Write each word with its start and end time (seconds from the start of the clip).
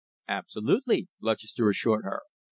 "Absolutely," 0.27 1.09
Lutchester 1.19 1.69
assured 1.69 2.05
her. 2.05 2.21